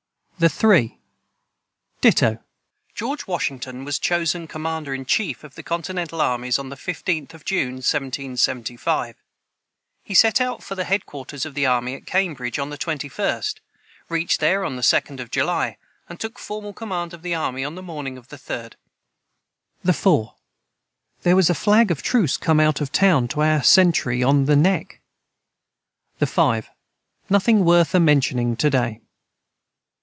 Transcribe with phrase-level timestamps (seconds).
[0.41, 0.97] ]the 3.
[2.01, 2.41] Dito.
[2.95, 6.75] [Footnote 128: George Washington was chosen commander in chief of the continental armies on the
[6.75, 9.17] 15th of June, 1775.
[10.03, 13.59] He set out for the headquarters of the army at Cambridge on the 21st,
[14.09, 15.77] reached there on the 2d of July,
[16.09, 18.73] and took formal command of the army on the morning of the 3d.]
[19.83, 20.33] the 4.
[21.21, 24.55] Their was a flag of truce come out of town to our centry on the
[24.55, 25.01] neck.
[26.17, 26.67] the 5.
[27.29, 29.01] Nothing worth a mentioning to day.